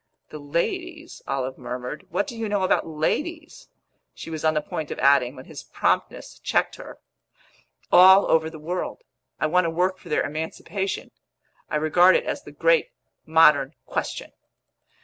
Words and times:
"The 0.29 0.39
ladies?" 0.39 1.21
Olive 1.27 1.59
murmured. 1.59 2.07
"What 2.09 2.25
do 2.25 2.35
you 2.35 2.49
know 2.49 2.63
about 2.63 2.87
ladies?" 2.87 3.69
she 4.15 4.31
was 4.31 4.43
on 4.43 4.55
the 4.55 4.59
point 4.61 4.89
of 4.89 4.97
adding, 4.97 5.35
when 5.35 5.45
his 5.45 5.61
promptness 5.61 6.39
checked 6.39 6.77
her. 6.77 6.97
"All 7.91 8.25
over 8.25 8.49
the 8.49 8.57
world. 8.57 9.03
I 9.39 9.45
want 9.45 9.65
to 9.65 9.69
work 9.69 9.99
for 9.99 10.09
their 10.09 10.23
emancipation. 10.23 11.11
I 11.69 11.75
regard 11.75 12.15
it 12.15 12.25
as 12.25 12.41
the 12.41 12.51
great 12.51 12.89
modern 13.27 13.75
question." 13.85 14.31